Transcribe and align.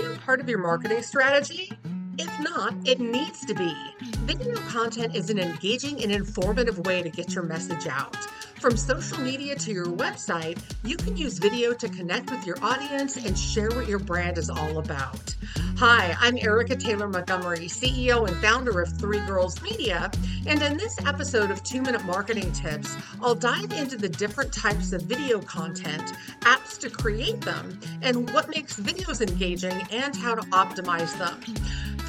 video 0.00 0.18
part 0.20 0.40
of 0.40 0.48
your 0.48 0.58
marketing 0.58 1.02
strategy? 1.02 1.70
If 2.18 2.40
not, 2.40 2.74
it 2.86 3.00
needs 3.00 3.44
to 3.44 3.54
be. 3.54 3.74
Video 4.20 4.56
content 4.68 5.14
is 5.14 5.28
an 5.28 5.38
engaging 5.38 6.02
and 6.02 6.10
informative 6.10 6.78
way 6.86 7.02
to 7.02 7.10
get 7.10 7.34
your 7.34 7.44
message 7.44 7.86
out. 7.86 8.16
From 8.60 8.76
social 8.76 9.18
media 9.20 9.56
to 9.56 9.72
your 9.72 9.86
website, 9.86 10.60
you 10.84 10.98
can 10.98 11.16
use 11.16 11.38
video 11.38 11.72
to 11.72 11.88
connect 11.88 12.30
with 12.30 12.46
your 12.46 12.62
audience 12.62 13.16
and 13.16 13.36
share 13.36 13.70
what 13.70 13.88
your 13.88 13.98
brand 13.98 14.36
is 14.36 14.50
all 14.50 14.76
about. 14.76 15.34
Hi, 15.78 16.14
I'm 16.20 16.36
Erica 16.36 16.76
Taylor 16.76 17.08
Montgomery, 17.08 17.68
CEO 17.68 18.28
and 18.28 18.36
founder 18.36 18.82
of 18.82 18.92
Three 18.98 19.20
Girls 19.20 19.62
Media. 19.62 20.10
And 20.46 20.60
in 20.60 20.76
this 20.76 20.94
episode 21.06 21.50
of 21.50 21.62
Two 21.62 21.80
Minute 21.80 22.04
Marketing 22.04 22.52
Tips, 22.52 22.94
I'll 23.22 23.34
dive 23.34 23.72
into 23.72 23.96
the 23.96 24.10
different 24.10 24.52
types 24.52 24.92
of 24.92 25.00
video 25.04 25.40
content, 25.40 26.12
apps 26.40 26.78
to 26.80 26.90
create 26.90 27.40
them, 27.40 27.80
and 28.02 28.30
what 28.34 28.50
makes 28.50 28.78
videos 28.78 29.26
engaging 29.26 29.80
and 29.90 30.14
how 30.14 30.34
to 30.34 30.42
optimize 30.50 31.16
them. 31.16 31.40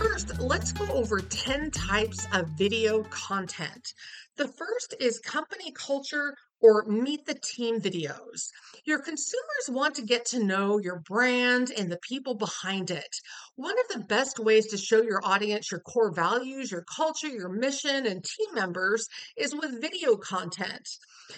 First, 0.02 0.40
let's 0.40 0.72
go 0.72 0.92
over 0.92 1.20
10 1.20 1.70
types 1.70 2.26
of 2.34 2.48
video 2.58 3.04
content. 3.04 3.94
The 4.36 4.48
first 4.48 4.96
is 5.00 5.20
company 5.20 5.72
culture 5.74 6.36
or 6.62 6.86
meet 6.86 7.26
the 7.26 7.34
team 7.34 7.80
videos. 7.80 8.50
Your 8.86 9.00
consumers 9.00 9.70
want 9.70 9.96
to 9.96 10.02
get 10.02 10.26
to 10.28 10.44
know 10.44 10.80
your 10.80 11.00
brand 11.00 11.72
and 11.78 11.92
the 11.92 12.00
people 12.08 12.36
behind 12.36 12.92
it. 12.92 13.16
One 13.56 13.76
of 13.80 13.88
the 13.96 14.06
best 14.06 14.40
ways 14.40 14.68
to 14.68 14.78
show 14.78 15.02
your 15.02 15.22
audience 15.24 15.72
your 15.72 15.82
core 15.82 16.14
values, 16.14 16.72
your 16.72 16.84
culture, 16.96 17.28
your 17.28 17.50
mission, 17.50 18.06
and 18.06 18.24
team 18.24 18.56
members 18.56 19.08
is 19.38 19.54
with 19.54 19.82
video 19.82 20.16
content. 20.16 20.88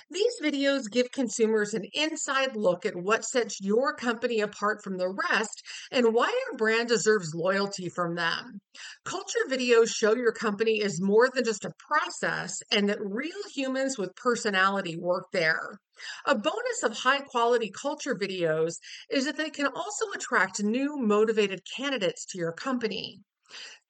These 0.10 0.40
videos 0.42 0.90
give 0.90 1.12
consumers 1.12 1.74
an 1.74 1.86
inside 1.94 2.56
look 2.56 2.86
at 2.86 2.96
what 2.96 3.24
sets 3.24 3.62
your 3.62 3.94
company 3.94 4.40
apart 4.40 4.84
from 4.84 4.98
the 4.98 5.10
rest 5.30 5.64
and 5.92 6.14
why 6.14 6.30
your 6.48 6.58
brand 6.58 6.88
deserves 6.88 7.36
loyalty 7.36 7.90
from 7.90 8.16
them. 8.16 8.60
Culture 9.06 9.46
videos 9.48 9.94
show 9.94 10.16
your 10.16 10.32
company 10.32 10.82
is 10.82 11.00
more 11.00 11.30
than 11.30 11.44
just 11.44 11.66
a 11.66 11.74
process 11.78 12.58
and 12.72 12.90
that 12.90 12.98
real 13.02 13.32
humans 13.54 13.98
with 13.98 14.16
personality 14.16 14.98
work 14.98 15.13
there. 15.32 15.80
A 16.26 16.36
bonus 16.36 16.84
of 16.84 16.98
high 16.98 17.22
quality 17.22 17.70
culture 17.70 18.16
videos 18.16 18.80
is 19.10 19.26
that 19.26 19.38
they 19.38 19.50
can 19.50 19.68
also 19.68 20.06
attract 20.16 20.64
new 20.64 20.98
motivated 20.98 21.62
candidates 21.78 22.26
to 22.26 22.38
your 22.38 22.52
company. 22.52 23.22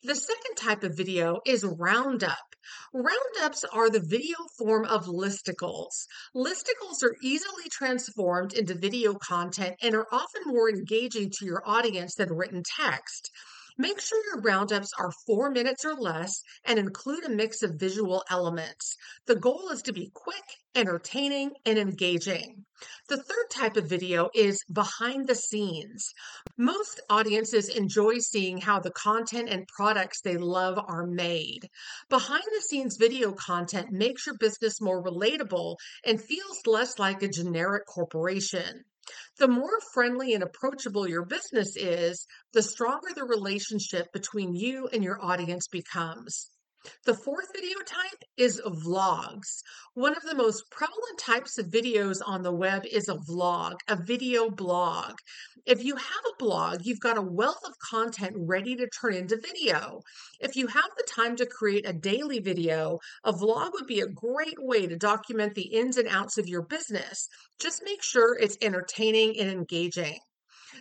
The 0.04 0.16
second 0.16 0.56
type 0.58 0.84
of 0.84 0.98
video 0.98 1.40
is 1.46 1.64
roundup. 1.64 2.56
Roundups 2.94 3.64
are 3.64 3.90
the 3.90 4.02
video 4.02 4.36
form 4.58 4.86
of 4.86 5.06
listicles. 5.06 6.06
Listicles 6.36 7.02
are 7.04 7.16
easily 7.22 7.70
transformed 7.72 8.52
into 8.54 8.74
video 8.76 9.14
content 9.14 9.76
and 9.82 9.96
are 9.96 10.08
often 10.12 10.42
more 10.46 10.70
engaging 10.70 11.30
to 11.32 11.46
your 11.46 11.64
audience 11.66 12.16
than 12.16 12.34
written 12.34 12.64
text. 12.64 13.32
Make 13.78 14.00
sure 14.00 14.24
your 14.26 14.42
roundups 14.42 14.92
are 15.00 15.12
four 15.26 15.50
minutes 15.50 15.84
or 15.84 15.96
less 15.96 16.44
and 16.64 16.78
include 16.78 17.24
a 17.24 17.30
mix 17.30 17.64
of 17.64 17.80
visual 17.80 18.24
elements. 18.30 18.96
The 19.26 19.36
goal 19.36 19.70
is 19.70 19.82
to 19.84 19.94
be 19.94 20.12
quick, 20.14 20.44
entertaining, 20.76 21.54
and 21.66 21.80
engaging. 21.80 22.66
The 23.10 23.18
third 23.18 23.50
type 23.50 23.76
of 23.76 23.90
video 23.90 24.30
is 24.36 24.64
behind 24.72 25.28
the 25.28 25.36
scenes. 25.36 26.14
Most 26.56 27.00
audiences 27.10 27.68
enjoy 27.68 28.20
seeing 28.20 28.60
how 28.60 28.80
the 28.80 28.92
content 28.92 29.50
and 29.50 29.68
products 29.68 30.22
they 30.22 30.38
love 30.38 30.78
are 30.78 31.08
made. 31.08 31.68
Behind 32.10 32.44
the 32.44 32.62
scenes 32.62 32.98
video 32.98 33.32
content 33.32 33.92
makes 33.92 34.28
your 34.28 34.38
business 34.38 34.82
more 34.82 35.04
relatable 35.04 35.78
and 36.06 36.22
feels 36.22 36.68
less 36.68 37.00
like 37.00 37.24
a 37.24 37.28
generic 37.28 37.88
corporation. 37.88 38.86
The 39.38 39.48
more 39.48 39.80
friendly 39.94 40.34
and 40.34 40.44
approachable 40.44 41.08
your 41.08 41.26
business 41.26 41.76
is, 41.76 42.26
the 42.54 42.64
stronger 42.64 43.14
the 43.14 43.26
relationship 43.26 44.14
between 44.14 44.56
you 44.56 44.88
and 44.88 45.04
your 45.04 45.20
audience 45.22 45.68
becomes. 45.68 46.50
The 47.06 47.14
fourth 47.14 47.48
video 47.54 47.80
type 47.80 48.24
is 48.38 48.62
vlogs. 48.66 49.62
One 49.94 50.16
of 50.16 50.24
the 50.24 50.36
most 50.36 50.70
prevalent 50.70 51.18
types 51.18 51.58
of 51.58 51.68
videos 51.68 52.22
on 52.26 52.44
the 52.44 52.52
web 52.54 52.86
is 52.86 53.10
a 53.10 53.16
vlog, 53.16 53.76
a 53.88 53.96
video 53.96 54.50
blog. 54.50 55.16
If 55.66 55.84
you 55.84 55.96
have 55.96 56.26
a 56.32 56.38
blog, 56.38 56.86
you've 56.86 57.00
got 57.00 57.18
a 57.18 57.22
wealth 57.22 57.64
of 57.66 57.80
content 57.80 58.36
ready 58.38 58.76
to 58.76 58.88
turn 58.88 59.16
into 59.16 59.38
video. 59.38 60.02
If 60.40 60.56
you 60.56 60.68
have 60.68 60.90
the 60.98 61.08
time 61.10 61.36
to 61.38 61.46
create 61.46 61.88
a 61.88 61.94
daily 61.94 62.40
video, 62.40 63.00
a 63.24 63.34
vlog 63.34 63.72
would 63.74 63.88
be 63.88 64.02
a 64.02 64.08
great 64.08 64.58
way 64.58 64.88
to 64.88 64.98
document 64.98 65.56
the 65.56 65.74
ins 65.74 65.98
and 65.98 66.08
outs 66.08 66.38
of 66.38 66.48
your 66.48 66.64
business. 66.64 67.28
Just 67.60 67.84
make 67.84 68.02
sure 68.02 68.38
it's 68.38 68.58
entertaining 68.62 69.40
and 69.40 69.50
engaging. 69.50 70.20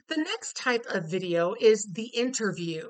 The 0.08 0.16
next 0.16 0.56
type 0.56 0.86
of 0.88 1.10
video 1.10 1.54
is 1.60 1.86
the 1.92 2.06
interview. 2.06 2.88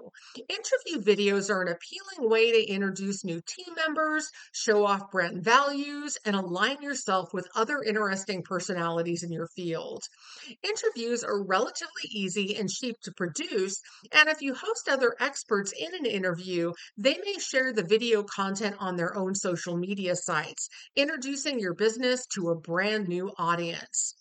Interview 0.48 1.02
videos 1.02 1.50
are 1.50 1.62
an 1.62 1.74
appealing 1.74 2.30
way 2.30 2.52
to 2.52 2.70
introduce 2.70 3.24
new 3.24 3.40
team 3.40 3.74
members, 3.74 4.30
show 4.52 4.86
off 4.86 5.10
brand 5.10 5.42
values, 5.42 6.16
and 6.24 6.36
align 6.36 6.80
yourself 6.80 7.34
with 7.34 7.48
other 7.56 7.82
interesting 7.82 8.44
personalities 8.44 9.24
in 9.24 9.32
your 9.32 9.48
field. 9.48 10.04
Interviews 10.62 11.24
are 11.24 11.42
relatively 11.42 12.08
easy 12.10 12.56
and 12.56 12.70
cheap 12.70 12.94
to 13.02 13.12
produce, 13.16 13.80
and 14.12 14.28
if 14.28 14.40
you 14.40 14.54
host 14.54 14.88
other 14.88 15.16
experts 15.18 15.72
in 15.72 15.94
an 15.94 16.06
interview, 16.06 16.72
they 16.96 17.18
may 17.24 17.34
share 17.40 17.72
the 17.72 17.82
video 17.82 18.22
content 18.22 18.76
on 18.78 18.94
their 18.94 19.16
own 19.16 19.34
social 19.34 19.76
media 19.76 20.14
sites, 20.14 20.68
introducing 20.94 21.58
your 21.58 21.74
business 21.74 22.26
to 22.26 22.50
a 22.50 22.54
brand 22.54 23.08
new 23.08 23.32
audience. 23.38 24.14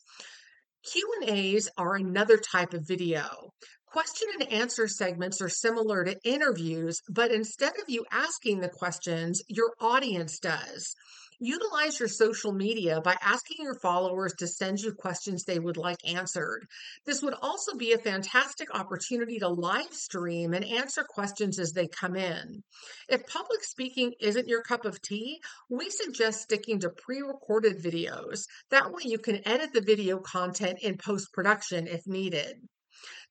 Q&As 0.84 1.69
are 1.78 1.96
another 1.96 2.38
type 2.38 2.74
of 2.74 2.88
video. 2.88 3.53
Question 3.86 4.30
and 4.40 4.52
answer 4.52 4.88
segments 4.88 5.42
are 5.42 5.50
similar 5.50 6.03
to 6.03 6.18
interviews, 6.24 7.02
but 7.09 7.31
instead 7.31 7.74
of 7.80 7.90
you 7.90 8.06
asking 8.12 8.62
the 8.62 8.69
questions, 8.69 9.41
your 9.47 9.74
audience 9.80 10.40
does. 10.40 10.96
Utilize 11.44 12.00
your 12.00 12.07
social 12.07 12.52
media 12.52 13.02
by 13.02 13.18
asking 13.19 13.57
your 13.62 13.74
followers 13.74 14.31
to 14.38 14.46
send 14.46 14.79
you 14.79 14.94
questions 14.94 15.44
they 15.44 15.57
would 15.57 15.75
like 15.75 15.97
answered. 16.06 16.68
This 17.07 17.24
would 17.24 17.34
also 17.41 17.74
be 17.75 17.94
a 17.94 17.97
fantastic 17.97 18.68
opportunity 18.75 19.40
to 19.40 19.47
live 19.47 19.91
stream 19.91 20.53
and 20.53 20.63
answer 20.63 21.03
questions 21.03 21.57
as 21.57 21.72
they 21.72 21.88
come 21.88 22.16
in. 22.16 22.62
If 23.09 23.25
public 23.25 23.63
speaking 23.63 24.13
isn't 24.22 24.47
your 24.47 24.62
cup 24.62 24.85
of 24.85 25.02
tea, 25.02 25.41
we 25.68 25.90
suggest 25.90 26.44
sticking 26.44 26.79
to 26.81 26.91
pre 26.91 27.22
recorded 27.22 27.81
videos. 27.81 28.44
That 28.69 28.91
way, 28.91 29.02
you 29.06 29.18
can 29.18 29.41
edit 29.47 29.73
the 29.73 29.81
video 29.81 30.19
content 30.19 30.78
in 30.84 31.00
post 31.00 31.34
production 31.34 31.88
if 31.88 32.06
needed. 32.06 32.58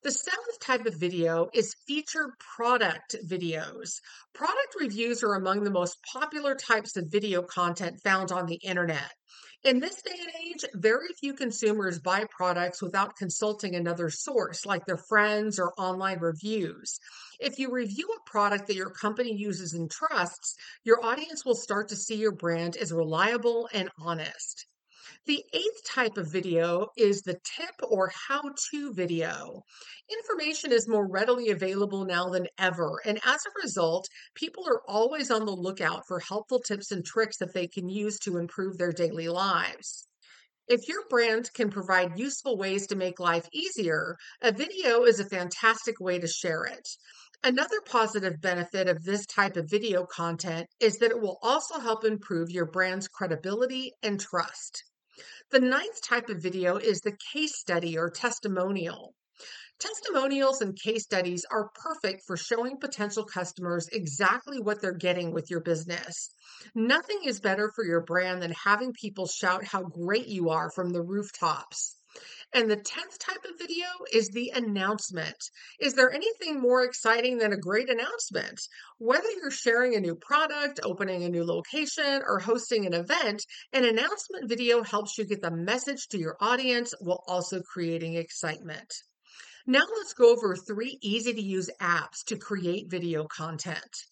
The 0.03 0.13
seventh 0.13 0.59
type 0.61 0.87
of 0.87 0.95
video 0.95 1.51
is 1.53 1.77
featured 1.87 2.31
product 2.39 3.17
videos. 3.23 4.01
Product 4.33 4.75
reviews 4.81 5.23
are 5.23 5.35
among 5.35 5.63
the 5.63 5.71
most 5.71 5.99
popular 6.11 6.55
types 6.55 6.97
of 6.97 7.13
video 7.13 7.43
content 7.43 8.01
found 8.03 8.33
on 8.33 8.47
the 8.47 8.55
internet. 8.55 9.13
In 9.63 9.79
this 9.79 10.01
day 10.01 10.19
and 10.19 10.33
age, 10.43 10.65
very 10.73 11.09
few 11.21 11.35
consumers 11.35 11.99
buy 11.99 12.25
products 12.35 12.81
without 12.81 13.17
consulting 13.17 13.75
another 13.75 14.09
source, 14.09 14.65
like 14.65 14.87
their 14.87 14.97
friends 14.97 15.59
or 15.59 15.75
online 15.77 16.21
reviews. 16.21 16.99
If 17.39 17.59
you 17.59 17.71
review 17.71 18.09
a 18.09 18.31
product 18.31 18.69
that 18.69 18.77
your 18.77 18.89
company 18.89 19.35
uses 19.35 19.75
and 19.75 19.91
trusts, 19.91 20.55
your 20.83 21.05
audience 21.05 21.45
will 21.45 21.55
start 21.55 21.89
to 21.89 21.97
see 21.97 22.17
your 22.17 22.33
brand 22.33 22.75
as 22.75 22.91
reliable 22.91 23.69
and 23.75 23.91
honest. 23.99 24.65
The 25.27 25.45
eighth 25.53 25.85
type 25.87 26.17
of 26.17 26.33
video 26.33 26.89
is 26.97 27.23
the 27.23 27.39
tip 27.57 27.75
or 27.83 28.11
how 28.29 28.43
to 28.71 28.93
video. 28.93 29.63
Information 30.11 30.73
is 30.73 30.89
more 30.89 31.07
readily 31.07 31.51
available 31.51 32.05
now 32.05 32.31
than 32.31 32.49
ever, 32.59 33.01
and 33.05 33.21
as 33.25 33.41
a 33.47 33.61
result, 33.63 34.09
people 34.35 34.65
are 34.67 34.83
always 34.89 35.31
on 35.31 35.45
the 35.45 35.53
lookout 35.53 36.03
for 36.09 36.21
helpful 36.21 36.61
tips 36.61 36.91
and 36.91 37.05
tricks 37.05 37.37
that 37.39 37.55
they 37.55 37.69
can 37.69 37.89
use 37.89 38.19
to 38.21 38.39
improve 38.39 38.79
their 38.79 38.93
daily 38.93 39.29
lives. 39.29 40.09
If 40.67 40.89
your 40.89 41.05
brand 41.09 41.53
can 41.53 41.71
provide 41.71 42.19
useful 42.19 42.57
ways 42.57 42.87
to 42.89 42.97
make 42.97 43.21
life 43.21 43.47
easier, 43.53 44.17
a 44.41 44.53
video 44.53 45.05
is 45.05 45.21
a 45.21 45.29
fantastic 45.29 46.01
way 46.01 46.19
to 46.19 46.29
share 46.29 46.65
it. 46.65 46.89
Another 47.43 47.81
positive 47.87 48.41
benefit 48.41 48.89
of 48.89 49.03
this 49.03 49.25
type 49.27 49.57
of 49.57 49.71
video 49.71 50.05
content 50.05 50.67
is 50.79 50.99
that 50.99 51.11
it 51.11 51.21
will 51.21 51.39
also 51.43 51.79
help 51.79 52.05
improve 52.05 52.51
your 52.51 52.67
brand's 52.67 53.09
credibility 53.09 53.93
and 54.03 54.21
trust. 54.21 54.85
The 55.53 55.59
ninth 55.59 56.01
type 56.01 56.29
of 56.29 56.41
video 56.41 56.77
is 56.77 57.01
the 57.01 57.17
case 57.33 57.59
study 57.59 57.99
or 57.99 58.09
testimonial. 58.09 59.17
Testimonials 59.81 60.61
and 60.61 60.79
case 60.79 61.03
studies 61.03 61.45
are 61.51 61.71
perfect 61.75 62.23
for 62.25 62.37
showing 62.37 62.79
potential 62.79 63.25
customers 63.25 63.89
exactly 63.91 64.61
what 64.61 64.81
they're 64.81 64.93
getting 64.93 65.33
with 65.33 65.51
your 65.51 65.59
business. 65.61 66.31
Nothing 66.77 67.23
is 67.25 67.41
better 67.41 67.73
for 67.75 67.85
your 67.85 68.01
brand 68.01 68.41
than 68.41 68.53
having 68.53 68.93
people 68.93 69.27
shout 69.27 69.65
how 69.65 69.83
great 69.83 70.29
you 70.29 70.51
are 70.51 70.71
from 70.71 70.91
the 70.91 71.03
rooftops. 71.03 71.97
And 72.53 72.69
the 72.69 72.77
10th 72.77 73.19
type 73.21 73.45
of 73.45 73.59
video 73.59 73.87
is 74.13 74.29
the 74.29 74.51
announcement. 74.53 75.37
Is 75.79 75.95
there 75.95 76.11
anything 76.11 76.61
more 76.61 76.83
exciting 76.83 77.39
than 77.39 77.53
a 77.53 77.57
great 77.57 77.89
announcement? 77.89 78.61
Whether 78.99 79.31
you're 79.31 79.53
sharing 79.53 79.95
a 79.95 80.01
new 80.01 80.17
product, 80.17 80.81
opening 80.83 81.23
a 81.23 81.29
new 81.29 81.45
location, 81.45 82.23
or 82.27 82.41
hosting 82.41 82.87
an 82.87 82.95
event, 82.95 83.45
an 83.73 83.85
announcement 83.85 84.49
video 84.49 84.83
helps 84.83 85.17
you 85.17 85.25
get 85.27 85.43
the 85.43 85.53
message 85.53 86.09
to 86.09 86.19
your 86.19 86.37
audience 86.41 86.93
while 86.99 87.23
also 87.29 87.61
creating 87.63 88.15
excitement. 88.15 88.93
Now 89.65 89.85
let's 89.99 90.15
go 90.15 90.33
over 90.33 90.57
three 90.57 90.99
easy 91.03 91.33
to 91.33 91.43
use 91.43 91.71
apps 91.81 92.25
to 92.27 92.37
create 92.37 92.91
video 92.91 93.27
content. 93.29 94.07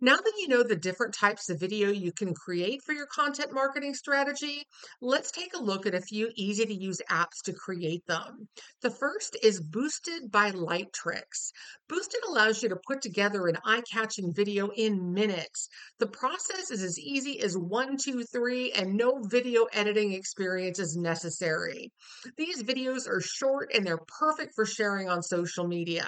Now 0.00 0.14
that 0.14 0.32
you 0.38 0.46
know 0.46 0.62
the 0.62 0.76
different 0.76 1.14
types 1.14 1.50
of 1.50 1.58
video 1.58 1.90
you 1.90 2.12
can 2.12 2.32
create 2.32 2.82
for 2.84 2.92
your 2.92 3.06
content 3.06 3.52
marketing 3.52 3.94
strategy, 3.94 4.62
let's 5.00 5.32
take 5.32 5.54
a 5.54 5.62
look 5.62 5.86
at 5.86 5.94
a 5.94 6.00
few 6.00 6.30
easy 6.36 6.66
to 6.66 6.72
use 6.72 7.00
apps 7.10 7.42
to 7.46 7.52
create 7.52 8.06
them. 8.06 8.48
The 8.80 8.90
first 8.90 9.36
is 9.42 9.60
Boosted 9.60 10.30
by 10.30 10.52
Lightricks. 10.52 11.50
Boosted 11.88 12.20
allows 12.28 12.62
you 12.62 12.68
to 12.68 12.78
put 12.86 13.02
together 13.02 13.48
an 13.48 13.58
eye 13.64 13.82
catching 13.92 14.32
video 14.32 14.68
in 14.68 15.14
minutes. 15.14 15.68
The 15.98 16.06
process 16.06 16.70
is 16.70 16.84
as 16.84 17.00
easy 17.00 17.40
as 17.40 17.58
one, 17.58 17.96
two, 17.96 18.22
three, 18.22 18.70
and 18.70 18.94
no 18.94 19.20
video 19.24 19.64
editing 19.72 20.12
experience 20.12 20.78
is 20.78 20.96
necessary. 20.96 21.90
These 22.36 22.62
videos 22.62 23.08
are 23.08 23.20
short 23.20 23.72
and 23.74 23.84
they're 23.84 23.98
perfect 24.20 24.52
for 24.54 24.64
sharing 24.64 25.08
on 25.08 25.24
social 25.24 25.66
media. 25.66 26.06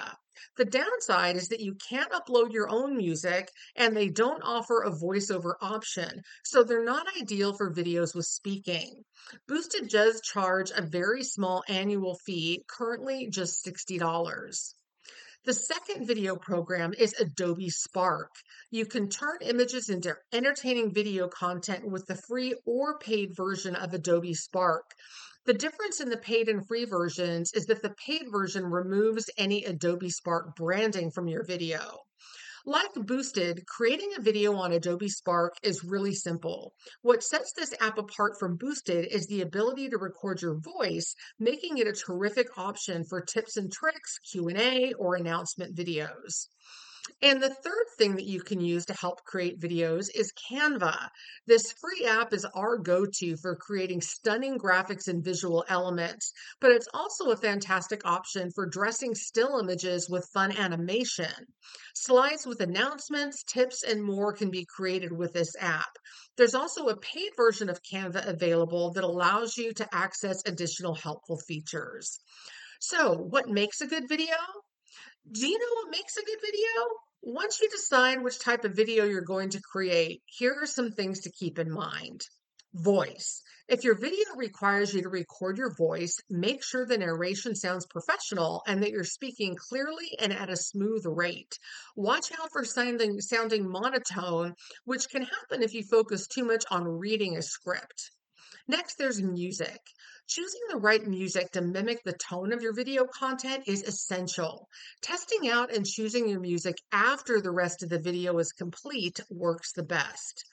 The 0.57 0.65
downside 0.65 1.35
is 1.35 1.49
that 1.49 1.59
you 1.59 1.75
can't 1.75 2.11
upload 2.11 2.51
your 2.51 2.69
own 2.69 2.97
music 2.97 3.51
and 3.75 3.95
they 3.95 4.09
don't 4.09 4.41
offer 4.41 4.81
a 4.81 4.91
voiceover 4.91 5.53
option, 5.61 6.23
so 6.43 6.63
they're 6.63 6.83
not 6.83 7.07
ideal 7.19 7.53
for 7.53 7.73
videos 7.73 8.15
with 8.15 8.25
speaking. 8.25 9.03
Boosted 9.47 9.87
does 9.89 10.21
charge 10.21 10.71
a 10.71 10.81
very 10.81 11.23
small 11.23 11.63
annual 11.67 12.17
fee, 12.25 12.63
currently 12.67 13.27
just 13.29 13.63
$60. 13.63 14.73
The 15.43 15.55
second 15.55 16.05
video 16.05 16.35
program 16.35 16.93
is 16.93 17.15
Adobe 17.19 17.71
Spark. 17.71 18.29
You 18.69 18.85
can 18.85 19.09
turn 19.09 19.39
images 19.41 19.89
into 19.89 20.15
entertaining 20.31 20.93
video 20.93 21.27
content 21.29 21.89
with 21.89 22.05
the 22.05 22.13
free 22.13 22.53
or 22.63 22.99
paid 22.99 23.35
version 23.35 23.75
of 23.75 23.91
Adobe 23.91 24.35
Spark. 24.35 24.91
The 25.45 25.55
difference 25.55 25.99
in 25.99 26.09
the 26.09 26.17
paid 26.17 26.47
and 26.47 26.67
free 26.67 26.85
versions 26.85 27.53
is 27.53 27.65
that 27.65 27.81
the 27.81 27.95
paid 28.05 28.27
version 28.31 28.67
removes 28.67 29.31
any 29.35 29.65
Adobe 29.65 30.11
Spark 30.11 30.55
branding 30.55 31.09
from 31.09 31.27
your 31.27 31.43
video. 31.43 32.03
Like 32.65 32.93
Boosted, 32.93 33.65
creating 33.65 34.11
a 34.15 34.21
video 34.21 34.53
on 34.53 34.71
Adobe 34.71 35.09
Spark 35.09 35.55
is 35.63 35.83
really 35.83 36.13
simple. 36.13 36.75
What 37.01 37.23
sets 37.23 37.53
this 37.53 37.73
app 37.81 37.97
apart 37.97 38.33
from 38.39 38.55
Boosted 38.55 39.07
is 39.11 39.25
the 39.25 39.41
ability 39.41 39.89
to 39.89 39.97
record 39.97 40.43
your 40.43 40.59
voice, 40.59 41.15
making 41.39 41.79
it 41.79 41.87
a 41.87 41.91
terrific 41.91 42.55
option 42.59 43.03
for 43.03 43.19
tips 43.19 43.57
and 43.57 43.71
tricks, 43.71 44.19
Q&A, 44.31 44.93
or 44.93 45.15
announcement 45.15 45.75
videos. 45.75 46.49
And 47.23 47.41
the 47.41 47.53
third 47.53 47.85
thing 47.97 48.15
that 48.15 48.25
you 48.25 48.41
can 48.41 48.61
use 48.61 48.85
to 48.85 48.93
help 48.93 49.23
create 49.25 49.59
videos 49.59 50.05
is 50.13 50.33
Canva. 50.49 51.09
This 51.47 51.71
free 51.71 52.05
app 52.05 52.33
is 52.33 52.45
our 52.55 52.77
go 52.77 53.05
to 53.05 53.37
for 53.37 53.55
creating 53.55 54.01
stunning 54.01 54.59
graphics 54.59 55.07
and 55.07 55.23
visual 55.23 55.65
elements, 55.67 56.31
but 56.59 56.71
it's 56.71 56.87
also 56.93 57.31
a 57.31 57.37
fantastic 57.37 58.05
option 58.05 58.51
for 58.53 58.65
dressing 58.65 59.15
still 59.15 59.59
images 59.59 60.09
with 60.09 60.29
fun 60.33 60.55
animation. 60.55 61.33
Slides 61.95 62.45
with 62.45 62.61
announcements, 62.61 63.43
tips, 63.43 63.83
and 63.83 64.03
more 64.03 64.33
can 64.33 64.51
be 64.51 64.65
created 64.65 65.11
with 65.11 65.33
this 65.33 65.55
app. 65.59 65.97
There's 66.37 66.55
also 66.55 66.87
a 66.87 66.97
paid 66.97 67.31
version 67.35 67.69
of 67.69 67.81
Canva 67.83 68.27
available 68.27 68.93
that 68.93 69.03
allows 69.03 69.57
you 69.57 69.73
to 69.73 69.87
access 69.91 70.41
additional 70.45 70.95
helpful 70.95 71.39
features. 71.47 72.19
So, 72.79 73.15
what 73.15 73.47
makes 73.47 73.81
a 73.81 73.87
good 73.87 74.07
video? 74.07 74.35
Do 75.29 75.47
you 75.47 75.57
know 75.57 75.75
what 75.75 75.91
makes 75.91 76.17
a 76.17 76.25
good 76.25 76.39
video? 76.41 76.87
Once 77.21 77.61
you 77.61 77.69
decide 77.69 78.21
which 78.21 78.39
type 78.39 78.65
of 78.65 78.75
video 78.75 79.05
you're 79.05 79.21
going 79.21 79.49
to 79.51 79.61
create, 79.61 80.23
here 80.25 80.55
are 80.59 80.65
some 80.65 80.91
things 80.91 81.21
to 81.21 81.31
keep 81.31 81.59
in 81.59 81.71
mind. 81.71 82.25
Voice. 82.73 83.41
If 83.67 83.83
your 83.83 83.95
video 83.95 84.25
requires 84.35 84.93
you 84.93 85.03
to 85.03 85.09
record 85.09 85.57
your 85.57 85.73
voice, 85.75 86.17
make 86.29 86.63
sure 86.63 86.85
the 86.85 86.97
narration 86.97 87.55
sounds 87.55 87.85
professional 87.85 88.63
and 88.65 88.81
that 88.81 88.91
you're 88.91 89.03
speaking 89.03 89.55
clearly 89.55 90.17
and 90.19 90.33
at 90.33 90.49
a 90.49 90.57
smooth 90.57 91.05
rate. 91.05 91.57
Watch 91.95 92.31
out 92.41 92.49
for 92.51 92.65
sounding, 92.65 93.21
sounding 93.21 93.69
monotone, 93.69 94.55
which 94.83 95.07
can 95.07 95.21
happen 95.21 95.63
if 95.63 95.73
you 95.73 95.83
focus 95.83 96.27
too 96.27 96.43
much 96.43 96.65
on 96.71 96.83
reading 96.83 97.37
a 97.37 97.41
script. 97.41 98.11
Next, 98.67 98.97
there's 98.97 99.21
music. 99.21 99.79
Choosing 100.27 100.61
the 100.69 100.77
right 100.77 101.05
music 101.05 101.51
to 101.51 101.61
mimic 101.61 102.03
the 102.03 102.13
tone 102.13 102.53
of 102.53 102.61
your 102.61 102.73
video 102.73 103.05
content 103.05 103.63
is 103.67 103.83
essential. 103.83 104.67
Testing 105.01 105.49
out 105.49 105.73
and 105.73 105.85
choosing 105.85 106.29
your 106.29 106.39
music 106.39 106.75
after 106.91 107.41
the 107.41 107.51
rest 107.51 107.83
of 107.83 107.89
the 107.89 107.99
video 107.99 108.37
is 108.37 108.51
complete 108.51 109.19
works 109.29 109.73
the 109.73 109.83
best. 109.83 110.45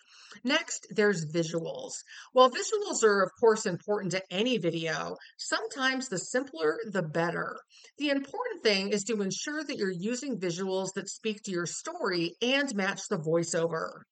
Next, 0.44 0.86
there's 0.90 1.24
visuals. 1.24 1.92
While 2.32 2.50
visuals 2.50 3.02
are, 3.02 3.22
of 3.22 3.30
course, 3.40 3.66
important 3.66 4.12
to 4.12 4.22
any 4.30 4.58
video, 4.58 5.16
sometimes 5.38 6.08
the 6.08 6.18
simpler, 6.18 6.78
the 6.90 7.02
better. 7.02 7.56
The 7.98 8.10
important 8.10 8.62
thing 8.62 8.90
is 8.90 9.04
to 9.04 9.22
ensure 9.22 9.64
that 9.64 9.76
you're 9.76 9.90
using 9.90 10.38
visuals 10.38 10.92
that 10.94 11.08
speak 11.08 11.42
to 11.44 11.50
your 11.50 11.66
story 11.66 12.34
and 12.42 12.74
match 12.74 13.00
the 13.08 13.18
voiceover. 13.18 14.02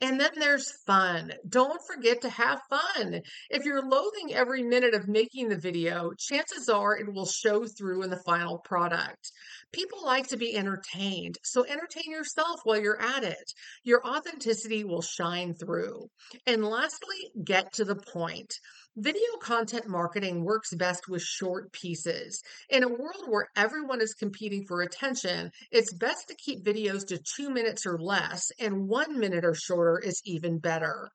And 0.00 0.20
then 0.20 0.30
there's 0.36 0.72
fun. 0.86 1.32
Don't 1.48 1.80
forget 1.86 2.22
to 2.22 2.28
have 2.28 2.60
fun. 2.68 3.22
If 3.50 3.64
you're 3.64 3.86
loathing 3.86 4.34
every 4.34 4.62
minute 4.62 4.94
of 4.94 5.08
making 5.08 5.48
the 5.48 5.58
video, 5.58 6.12
chances 6.18 6.68
are 6.68 6.96
it 6.96 7.12
will 7.12 7.26
show 7.26 7.64
through 7.66 8.02
in 8.02 8.10
the 8.10 8.22
final 8.24 8.58
product. 8.58 9.30
People 9.72 10.04
like 10.04 10.28
to 10.28 10.36
be 10.36 10.56
entertained, 10.56 11.36
so 11.42 11.64
entertain 11.64 12.10
yourself 12.10 12.60
while 12.64 12.80
you're 12.80 13.00
at 13.00 13.24
it. 13.24 13.52
Your 13.84 14.06
authenticity 14.06 14.84
will 14.84 15.02
shine 15.02 15.54
through. 15.54 16.08
And 16.46 16.64
lastly, 16.64 17.30
get 17.44 17.72
to 17.74 17.84
the 17.84 17.96
point. 17.96 18.52
Video 18.96 19.38
content 19.40 19.88
marketing 19.88 20.44
works 20.44 20.74
best 20.74 21.08
with 21.08 21.22
short 21.22 21.72
pieces. 21.72 22.42
In 22.68 22.82
a 22.82 22.88
world 22.88 23.24
where 23.26 23.48
everyone 23.56 24.02
is 24.02 24.12
competing 24.12 24.66
for 24.66 24.82
attention, 24.82 25.50
it's 25.70 25.94
best 25.94 26.28
to 26.28 26.34
keep 26.34 26.62
videos 26.62 27.06
to 27.06 27.18
two 27.18 27.48
minutes 27.48 27.86
or 27.86 27.98
less, 27.98 28.52
and 28.60 28.86
one 28.88 29.18
minute 29.18 29.46
or 29.46 29.51
shorter 29.54 29.98
is 29.98 30.20
even 30.24 30.58
better. 30.58 31.10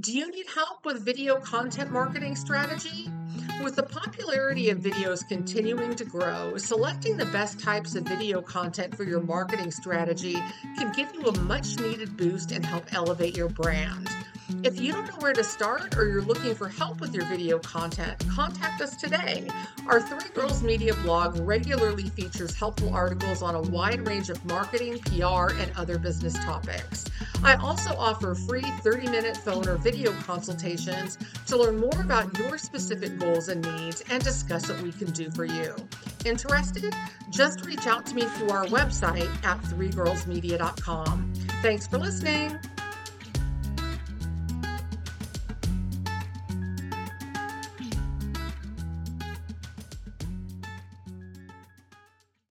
Do 0.00 0.16
you 0.16 0.30
need 0.30 0.46
help 0.46 0.86
with 0.86 1.04
video 1.04 1.38
content 1.38 1.90
marketing 1.90 2.34
strategy? 2.34 3.10
With 3.62 3.76
the 3.76 3.82
popularity 3.82 4.70
of 4.70 4.78
videos 4.78 5.20
continuing 5.28 5.94
to 5.96 6.04
grow, 6.06 6.56
selecting 6.56 7.18
the 7.18 7.26
best 7.26 7.60
types 7.60 7.94
of 7.94 8.04
video 8.04 8.40
content 8.40 8.96
for 8.96 9.04
your 9.04 9.20
marketing 9.20 9.70
strategy 9.70 10.38
can 10.78 10.92
give 10.92 11.14
you 11.14 11.26
a 11.26 11.38
much 11.40 11.78
needed 11.78 12.16
boost 12.16 12.52
and 12.52 12.64
help 12.64 12.94
elevate 12.94 13.36
your 13.36 13.50
brand. 13.50 14.08
If 14.62 14.80
you 14.80 14.92
don't 14.92 15.08
know 15.08 15.16
where 15.18 15.32
to 15.32 15.42
start 15.42 15.96
or 15.96 16.06
you're 16.08 16.22
looking 16.22 16.54
for 16.54 16.68
help 16.68 17.00
with 17.00 17.14
your 17.14 17.24
video 17.24 17.58
content, 17.58 18.22
contact 18.28 18.80
us 18.80 18.94
today. 18.94 19.48
Our 19.86 20.00
Three 20.00 20.28
Girls 20.34 20.62
Media 20.62 20.94
blog 20.94 21.36
regularly 21.40 22.10
features 22.10 22.54
helpful 22.54 22.94
articles 22.94 23.42
on 23.42 23.54
a 23.54 23.60
wide 23.60 24.06
range 24.06 24.30
of 24.30 24.44
marketing, 24.44 25.00
PR, 25.00 25.52
and 25.54 25.72
other 25.76 25.98
business 25.98 26.34
topics. 26.44 27.06
I 27.42 27.54
also 27.54 27.96
offer 27.96 28.34
free 28.34 28.62
30 28.62 29.10
minute 29.10 29.36
phone 29.38 29.66
or 29.66 29.76
video 29.76 30.12
consultations 30.20 31.18
to 31.46 31.56
learn 31.56 31.78
more 31.78 32.00
about 32.00 32.36
your 32.38 32.56
specific 32.58 33.18
goals 33.18 33.48
and 33.48 33.62
needs 33.76 34.02
and 34.10 34.22
discuss 34.22 34.68
what 34.68 34.80
we 34.82 34.92
can 34.92 35.10
do 35.10 35.30
for 35.30 35.44
you. 35.44 35.74
Interested? 36.24 36.94
Just 37.30 37.64
reach 37.66 37.86
out 37.86 38.06
to 38.06 38.14
me 38.14 38.22
through 38.22 38.50
our 38.50 38.66
website 38.66 39.28
at 39.44 39.60
threegirlsmedia.com. 39.62 41.32
Thanks 41.62 41.86
for 41.86 41.98
listening. 41.98 42.58